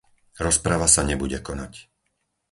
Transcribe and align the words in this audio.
Rozprava 0.45 0.87
sa 0.93 1.01
nebude 1.09 1.37
konať. 1.47 1.73